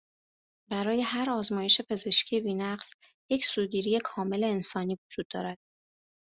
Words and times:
برای 0.71 1.01
هر 1.01 1.29
آزمایش 1.29 1.81
پزشکی 1.89 2.41
بینقص، 2.41 2.93
یک 3.31 3.45
سوگیری 3.45 3.99
کاملِ 4.03 4.43
انسانی 4.43 4.97
وجود 5.09 5.25
داره 5.33 5.57